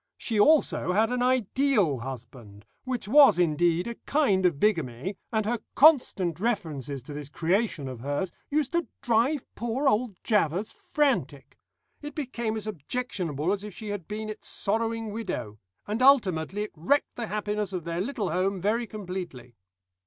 [0.17, 5.59] She also had an ideal husband, which was, indeed, a kind of bigamy, and her
[5.75, 11.59] constant references to this creation of hers used to drive poor old Javvers frantic.
[12.01, 16.71] It became as objectionable as if she had been its sorrowing widow, and ultimately it
[16.75, 19.53] wrecked the happiness of their little home very completely.